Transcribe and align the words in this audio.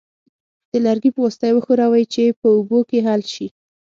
د 0.71 0.73
لرګي 0.85 1.09
په 1.13 1.19
واسطه 1.23 1.45
یې 1.47 1.53
وښورئ 1.55 2.03
چې 2.13 2.23
په 2.39 2.47
اوبو 2.55 2.79
کې 2.89 2.97
حل 3.07 3.21
شي. 3.33 3.47